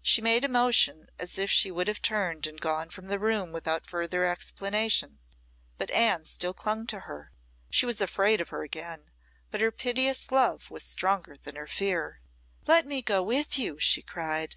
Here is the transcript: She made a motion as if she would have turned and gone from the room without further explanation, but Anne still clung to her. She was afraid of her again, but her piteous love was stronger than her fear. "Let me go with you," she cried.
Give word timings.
She 0.00 0.22
made 0.22 0.42
a 0.42 0.48
motion 0.48 1.10
as 1.18 1.36
if 1.36 1.50
she 1.50 1.70
would 1.70 1.86
have 1.86 2.00
turned 2.00 2.46
and 2.46 2.58
gone 2.58 2.88
from 2.88 3.08
the 3.08 3.18
room 3.18 3.52
without 3.52 3.86
further 3.86 4.24
explanation, 4.24 5.18
but 5.76 5.90
Anne 5.90 6.24
still 6.24 6.54
clung 6.54 6.86
to 6.86 7.00
her. 7.00 7.30
She 7.68 7.84
was 7.84 8.00
afraid 8.00 8.40
of 8.40 8.48
her 8.48 8.62
again, 8.62 9.10
but 9.50 9.60
her 9.60 9.70
piteous 9.70 10.30
love 10.32 10.70
was 10.70 10.82
stronger 10.82 11.36
than 11.36 11.56
her 11.56 11.66
fear. 11.66 12.20
"Let 12.66 12.86
me 12.86 13.02
go 13.02 13.22
with 13.22 13.58
you," 13.58 13.78
she 13.78 14.00
cried. 14.00 14.56